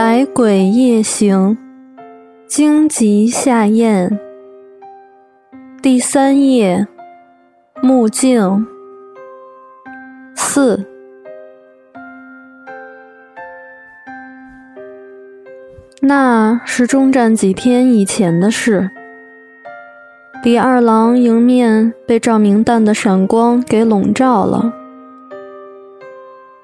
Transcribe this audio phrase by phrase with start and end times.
[0.00, 1.58] 百鬼夜行，
[2.46, 4.16] 荆棘下咽。
[5.82, 6.86] 第三页，
[7.82, 8.64] 目镜
[10.36, 10.86] 四。
[16.00, 18.88] 那是终战几天以前的事。
[20.44, 24.72] 李二郎迎面被照明弹的闪光给笼罩了，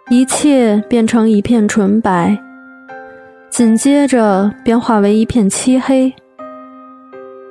[0.08, 2.38] 一切变成一片纯白，
[3.56, 6.12] 紧接着便化为一片漆黑。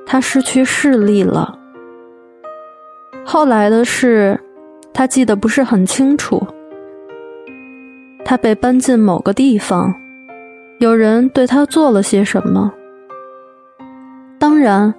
[0.05, 1.57] 他失去视力了。
[3.23, 4.37] 后来的事，
[4.93, 6.45] 他记得不是很清楚。
[8.25, 9.95] 他被搬进某个地方。
[10.79, 12.73] 有人对他做了些什么？
[14.37, 14.93] 当然，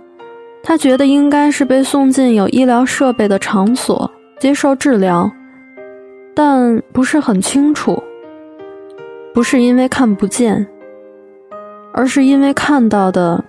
[0.63, 5.31] 他觉得应该是被送进有医疗设备的场所接受治疗，
[6.35, 8.03] 但不是很清楚。
[9.35, 10.67] 不是因为看不见，
[11.95, 13.43] 而是因为看到的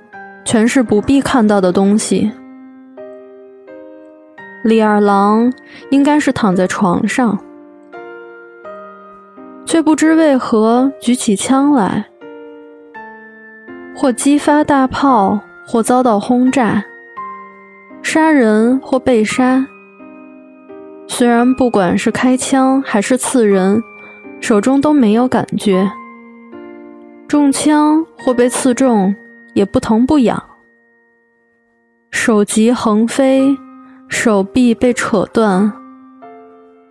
[0.46, 2.32] 全是不必看到的东西。
[4.64, 5.52] 李二郎
[5.90, 7.38] 应该是躺在床上，
[9.66, 12.06] 却不知为何举起枪来。
[13.96, 16.84] 或激发大炮，或遭到轰炸，
[18.04, 19.66] 杀人或被杀。
[21.08, 23.82] 虽然不管是开枪还是刺人，
[24.40, 25.90] 手中都没有感觉。
[27.36, 29.14] 中枪或被刺中，
[29.54, 30.42] 也不疼不痒。
[32.10, 33.54] 手疾横飞，
[34.08, 35.70] 手臂被扯断，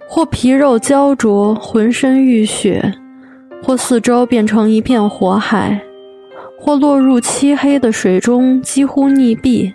[0.06, 2.92] 或皮肉焦灼，浑身浴血，
[3.62, 5.80] 或四周变成一片火海。
[6.60, 9.72] 或落入漆黑的水中，几乎溺毙。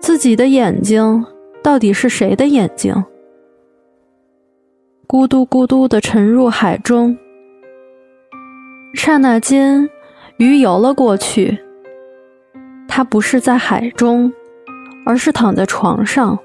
[0.00, 1.24] 自己的眼睛
[1.62, 3.04] 到底是谁的眼睛？
[5.06, 7.16] 咕嘟咕嘟地沉入海中。
[8.94, 9.88] 刹那间，
[10.38, 11.58] 鱼游了过去。
[12.86, 14.32] 他不是在海中，
[15.04, 16.38] 而是躺在床上。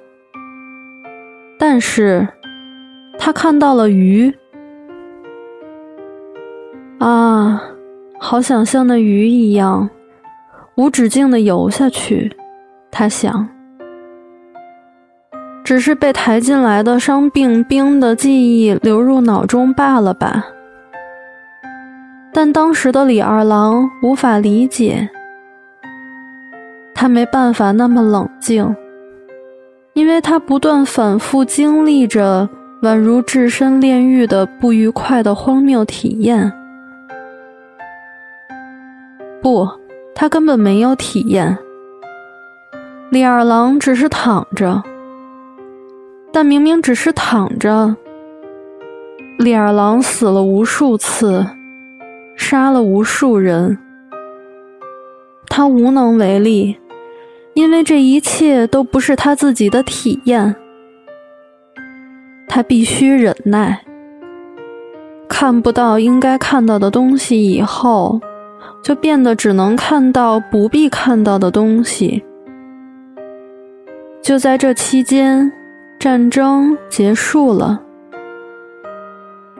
[1.58, 2.28] 但是，
[3.18, 4.34] 他看到了鱼。
[7.00, 7.62] 啊！
[8.20, 9.90] 好想像那鱼一样，
[10.76, 12.32] 无止境的游下去。
[12.90, 13.50] 他想，
[15.64, 20.46] 只是被抬进来的伤病兵的记忆流入脑中罢了吧。
[22.44, 25.10] 但当时的李二郎无法理解，
[26.94, 28.76] 他没办法那么冷静，
[29.94, 32.50] 因为他不断反复经历着
[32.82, 36.52] 宛如置身炼狱的不愉快的荒谬体验。
[39.42, 39.66] 不，
[40.14, 41.58] 他根本没有体验。
[43.10, 44.84] 李二郎只是躺着，
[46.34, 47.96] 但明明只是躺着，
[49.40, 51.48] 李二郎死了无数次，
[52.36, 53.78] 杀了无数人，
[55.48, 56.78] 他无能为力，
[57.54, 60.56] 因为这一切都不是他自己的体验。
[62.48, 63.84] 他必须忍耐，
[65.28, 68.20] 看不到应该看到的东西以后。
[68.82, 72.22] 就变得只能看到不必看到的东西。
[74.22, 75.50] 就在这期间，
[75.98, 77.82] 战争结束了。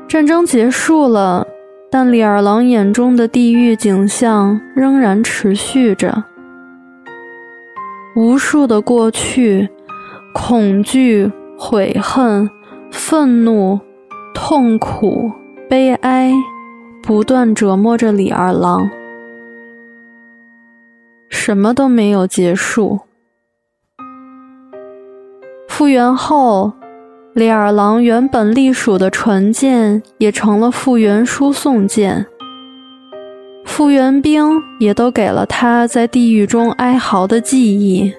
[0.10, 1.48] 战争结束了，
[1.94, 6.24] 但李二郎眼中的地狱景象仍然持续着。
[8.16, 9.70] 无数的过去，
[10.34, 12.50] 恐惧、悔恨、
[12.92, 13.80] 愤怒、
[14.34, 15.32] 痛苦、
[15.70, 16.34] 悲哀，
[17.04, 18.90] 不断折磨着李二郎。
[21.30, 23.02] 什么都没有结束。
[25.68, 26.74] 复原后，
[27.34, 32.26] 李二郎原本隶属的船舰也成了复原输送舰。
[33.66, 38.14] 复原兵也都给了他在地狱中哀嚎的记忆。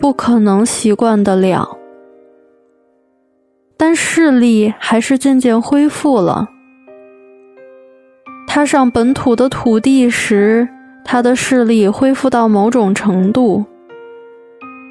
[0.00, 1.76] 不可能习惯得了，
[3.76, 6.48] 但视力还是渐渐恢复了。
[8.46, 10.68] 踏上本土的土地时。
[11.10, 13.64] 他的视力恢复到某种程度，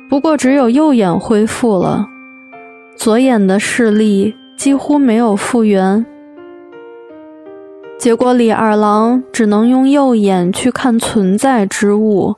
[0.10, 2.08] 不过只有右眼恢复了，
[2.96, 6.06] 左眼的视力几乎没有复原。
[8.00, 12.36] 结果李二郎只能用右眼去看存在之物，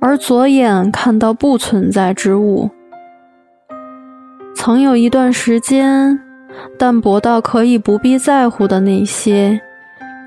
[0.00, 2.70] 而左眼看到不存在之物。
[4.54, 6.18] 曾有一段时间，
[6.78, 9.60] 淡薄到可以不必在乎的那些。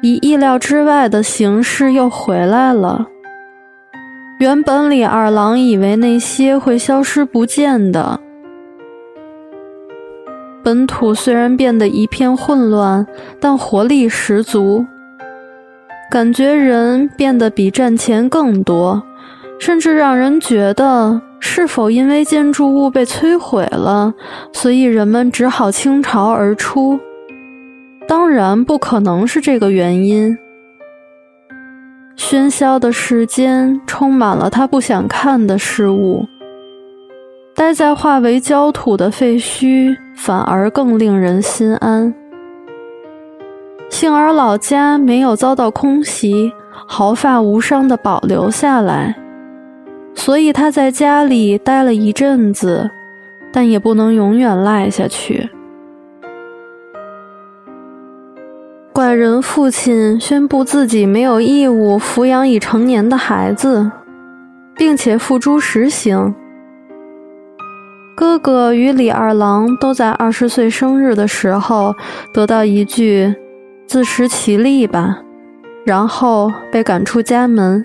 [0.02, 3.08] 以意料之外的形式又回来了。
[4.40, 8.18] 原本李二郎以为那些会消失不见的，
[10.64, 13.06] 本土虽然变得一片混乱，
[13.42, 14.86] 但活力十足，
[16.10, 19.04] 感觉人变得比战前更多，
[19.60, 24.14] 甚至让人觉得，是否因为建筑物被摧毁了，
[24.54, 26.98] 所以人们只好倾巢而出？
[28.08, 30.38] 当然不可能是这个原因。
[32.20, 36.28] 喧嚣的世间充满了他不想看的事物。
[37.56, 42.14] 待在化为焦土的废墟，反而更令人心安。
[43.90, 49.16] 幸而老家没有遭到空袭，毫发无伤地保留下来，
[50.14, 52.92] 所以他在家里待了一阵子，
[53.50, 55.50] 但也不能永远赖下去。
[59.00, 63.90] 怪人父亲宣布自己没有义务抚养已成年的孩子，
[64.76, 66.36] 并且付诸实行。
[68.14, 71.96] 哥哥与李二郎都在二十岁生日的时候
[72.34, 73.34] 得到一句
[73.88, 75.22] “自食其力吧”，
[75.88, 77.82] 然后被赶出家门。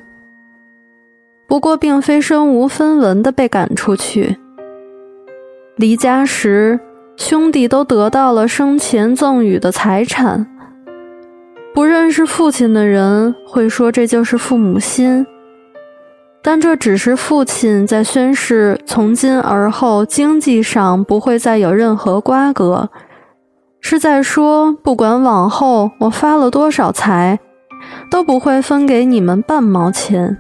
[1.47, 4.37] 不过，并非身无分文的被赶出去。
[5.77, 6.81] 离家时，
[7.17, 10.51] 兄弟都得到了生前赠予的财产。
[11.75, 15.27] 不认识父亲的人会说这就是父母心。
[16.41, 22.89] 但这只是父亲在宣誓，从今而后经济上不会再有任何瓜葛，
[23.81, 27.41] 是在说，不管往后我发了多少财，
[28.09, 30.37] 都不会分给你们半毛钱。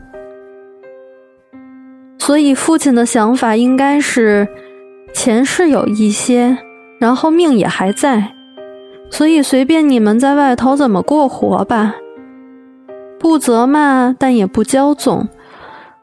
[2.21, 4.47] 所以父亲的想法应该是，
[5.13, 6.57] 钱是有一些，
[7.01, 8.34] 然后命也还在，
[9.15, 11.95] 所以随便你们在外头怎么过活吧，
[13.17, 15.29] 不责骂，但也不骄纵。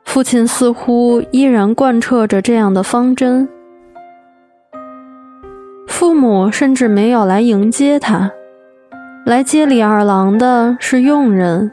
[0.06, 3.50] 父亲似乎依然贯彻着这样的方针。
[5.90, 8.32] 父母甚至没有来迎接他，
[9.26, 11.70] 来接李二郎的是佣人。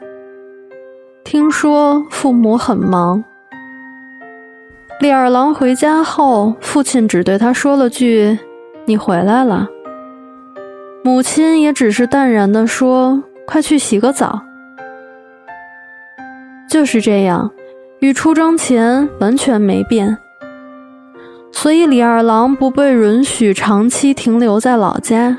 [1.23, 3.23] 听说父母很忙。
[4.99, 8.37] 李二郎回家后，父亲只对他说了句
[8.83, 9.69] ：“你回来了。”
[11.03, 14.41] 母亲也只是淡然地说：“快去洗个澡。”
[16.69, 17.51] 就是这样。
[17.99, 20.17] 与出征前完全没变，
[21.51, 25.37] 所以李二郎不被允许长期停留在老家。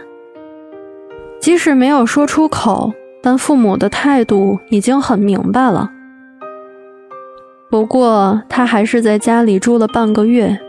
[1.40, 2.92] 即使没有说出口，
[3.22, 5.90] 但父母的态度已经很明白了。
[7.70, 10.60] 不过他还是在家里住了半个月，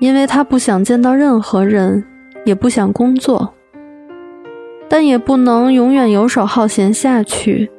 [0.00, 2.04] 因为他不想见到任何人，
[2.48, 3.52] 也不想工作，
[4.88, 7.70] 但也不能永远游手好闲下去。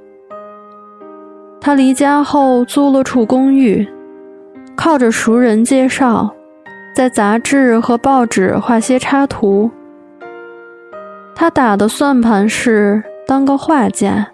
[1.59, 3.87] 他离家后租了处公寓，
[4.75, 6.31] 靠着熟人介绍，
[6.95, 9.71] 在杂志和报纸画些插图。
[11.33, 14.27] 他打的算盘是当个画家，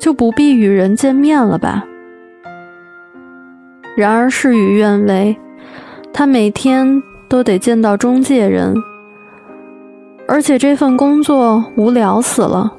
[0.00, 1.84] 就不必与人见面了吧？
[3.96, 5.36] 然而事与愿违，
[6.12, 8.74] 他每天都得见到中介人，
[10.28, 12.74] 而且这份工作无聊死了。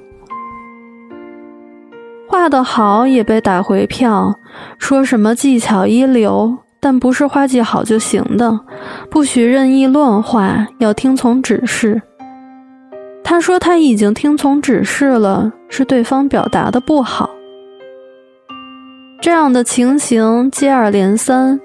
[2.28, 4.40] 画得好也被打回票，
[4.78, 8.60] 说什么技巧一流，但不是画技好就行的，
[9.10, 12.00] 不许任意乱画，要听从指示。
[13.24, 17.30] 他说他已经听从指示了，是对方表达的不好。
[19.20, 21.60] 这样的情形接二连三，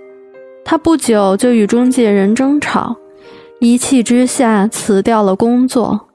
[0.65, 2.97] 他不久就与中介人争吵，
[3.65, 6.09] 一气之下辞掉了工作。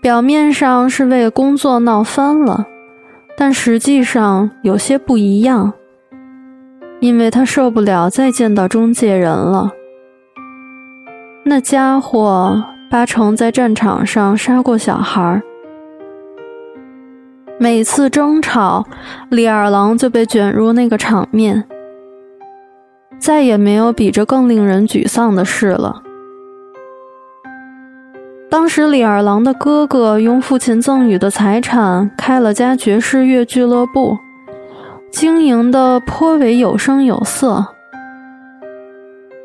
[0.00, 2.66] 表面上是为工作闹翻了。
[3.36, 5.72] 但实际上有些不一样，
[7.00, 9.72] 因为他受不了再见到中介人了。
[11.44, 15.42] 那家伙八成在战场上杀过小孩。
[17.58, 18.86] 每次争吵，
[19.30, 21.64] 李二郎就被卷入那个场面，
[23.18, 26.02] 再也没有比这更令人沮丧的事了。
[28.50, 34.18] 当时，李二郎的哥哥用父亲赠予的财产开了家爵士乐俱乐部，
[35.12, 37.64] 经营的颇为有声有色。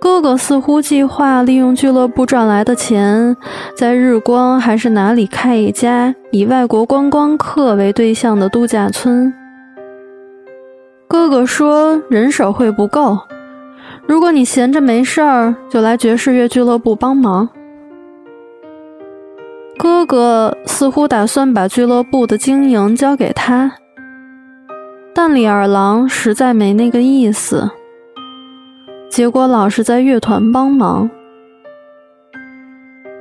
[0.01, 3.38] 哥哥似乎计划利用俱乐部赚来的钱，
[3.77, 9.31] 在日光还是哪里开一家以外国观光客为对象的度假村。
[11.07, 13.19] 哥哥说人手会不够，
[14.07, 17.47] 如果你闲着没事儿，就来爵士乐俱乐部帮忙。
[19.77, 23.72] 哥哥似乎打算把俱乐部的经营交给他，
[25.13, 27.70] 但李二郎实在没那个意思。
[29.10, 31.10] 结果老是在乐团帮忙。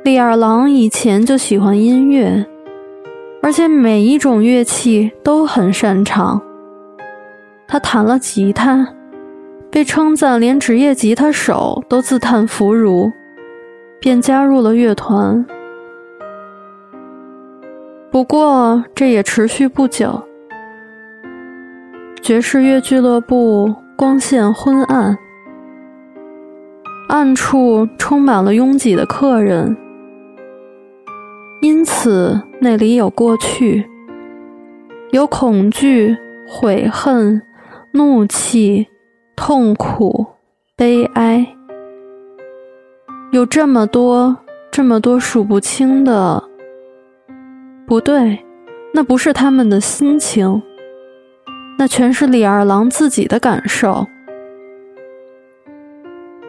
[0.04, 2.44] 李二郎以前就喜欢音乐，
[3.42, 6.40] 而且每一种乐器都很擅长。
[7.66, 8.86] 他弹了吉他，
[9.70, 13.10] 被称赞，连职业吉他手都自叹弗如，
[14.00, 15.44] 便加入了乐团。
[18.14, 20.22] 不过这也持续不久。
[22.22, 25.18] 爵士乐俱乐部光线昏暗，
[27.08, 29.76] 暗处充满了拥挤的客人，
[31.60, 33.84] 因此那里有过去，
[35.10, 36.16] 有恐惧、
[36.48, 37.42] 悔恨、
[37.94, 38.86] 怒气、
[39.34, 40.24] 痛苦、
[40.76, 41.44] 悲哀，
[43.32, 44.36] 有这么多、
[44.70, 46.44] 这么多数不清的。
[47.86, 48.44] 不对，
[48.92, 50.62] 那不是他们的心情，
[51.78, 54.06] 那全是李二郎自己的感受。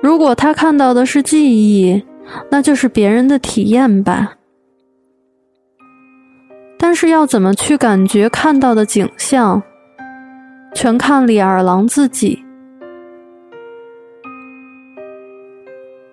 [0.01, 2.01] 如果他看到的是记忆，
[2.50, 4.36] 那就是别人的体验吧。
[6.77, 9.62] 但是要怎么去感觉看到的景象，
[10.74, 12.42] 全看李二郎自己。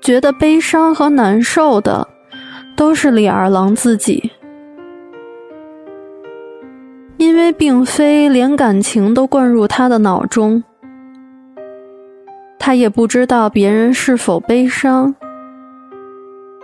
[0.00, 2.08] 觉得悲伤和难受的，
[2.74, 4.31] 都是李二郎自己。
[7.22, 10.64] 因为并非连感情都灌入他的脑中，
[12.58, 15.14] 他也不知道别人是否悲伤。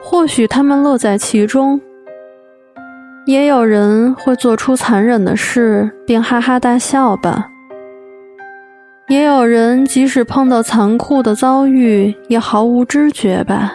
[0.02, 1.80] 或许他们乐在其中，
[3.24, 7.48] 也有人会做出残忍的事并哈哈大笑吧。
[9.06, 13.74] 也有人即使碰到残酷的遭遇，也毫无知觉吧。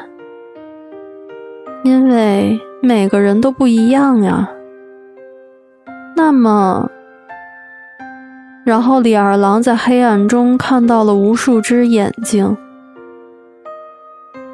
[1.85, 4.49] 因为每个人都不一样呀。
[6.25, 6.89] 那么，
[8.63, 12.55] 然后李二郎在黑暗中看到了无数只眼睛，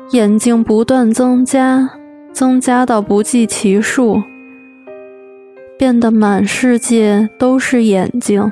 [0.09, 1.91] 眼睛不断增加，
[2.33, 4.19] 增加到不计其数，
[5.77, 8.51] 变得满世界都是眼睛。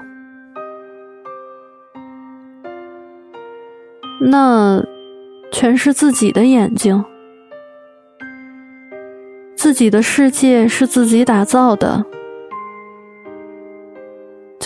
[4.21, 4.85] 那
[5.51, 7.03] 全是自己的眼睛，
[9.55, 12.05] 自己的世界是自己打造的。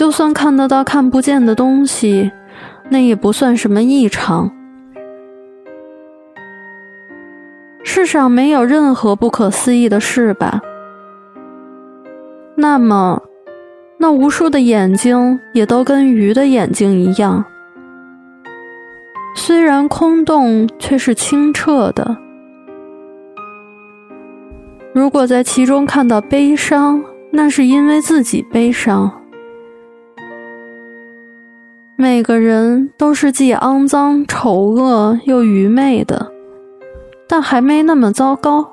[0.02, 2.32] 就算看得到看不见的东西，
[2.90, 4.50] 那也不算什么异常。
[7.84, 10.60] 世上没有任何不可思议的事吧？
[12.56, 13.22] 那么，
[13.96, 17.44] 那无数的眼睛也都跟鱼的眼睛一样，
[19.36, 22.16] 虽然空洞，却是清澈的。
[24.92, 29.21] 如果在其中看到悲伤，那是因为自己悲伤。
[32.02, 36.32] 每个人都是既肮脏、丑恶又愚昧的，
[37.28, 38.72] 但还没那么糟糕。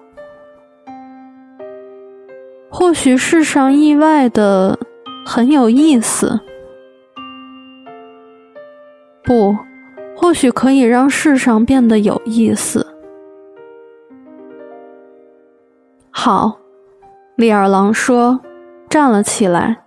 [2.71, 4.79] 或许世上意外的
[5.27, 6.39] 很有意思，
[9.23, 9.55] 不，
[10.17, 12.83] 或许可以让世上变得有意思。
[16.09, 16.57] 好，
[17.35, 18.39] 李二郎说，
[18.89, 19.83] 站了起来。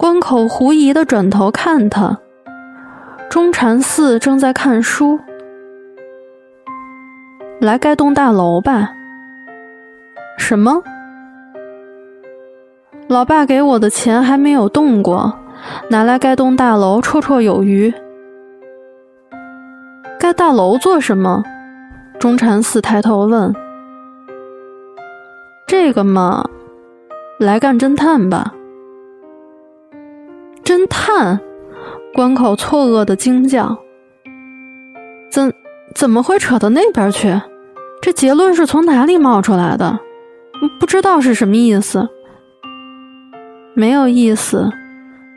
[0.00, 2.16] 关口狐疑的转头看他，
[3.28, 5.20] 中禅寺正在看书。
[7.60, 8.94] 来盖栋大楼吧？
[10.38, 10.82] 什么？
[13.08, 15.34] 老爸给我的钱还没有动过，
[15.90, 17.92] 拿来盖栋大楼绰绰有余。
[20.18, 21.44] 盖大楼做什么？
[22.18, 23.54] 中禅寺抬头问。
[25.66, 26.42] 这个嘛，
[27.38, 28.54] 来干侦探吧。
[30.70, 31.40] 侦探，
[32.14, 33.76] 关口错愕的惊叫
[35.28, 35.52] ：“怎
[35.96, 37.40] 怎么会扯到那边去？
[38.00, 39.98] 这结论是从哪里冒出来的？
[40.78, 42.08] 不知道是什么意思？
[43.74, 44.70] 没有意思，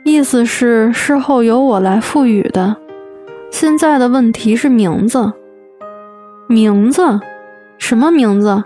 [0.04, 2.76] 意思是事后由我来赋予的。
[3.50, 5.32] 现在的问题是名字，
[6.46, 7.18] 名字，
[7.78, 8.62] 什么名字？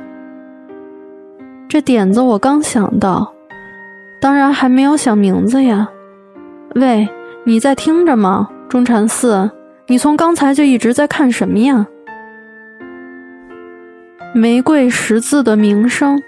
[1.66, 3.32] 这点子我刚想到，
[4.20, 5.88] 当然还没有想名字呀。”
[6.74, 7.08] 喂，
[7.44, 8.48] 你在听着吗？
[8.68, 9.50] 中禅寺，
[9.86, 11.86] 你从刚才就一直在看什么呀？
[14.34, 16.22] 玫瑰十字的名声，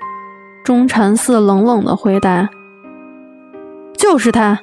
[0.65, 2.49] 中禅寺冷冷的回答
[3.97, 4.59] ：“就是他。”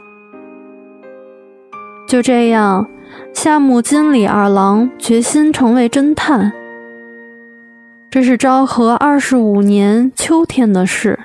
[2.09, 2.89] 就这样，
[3.33, 6.51] 夏目金里二郎决心成为侦探。
[8.09, 11.19] 这是昭和二十五年秋天的事。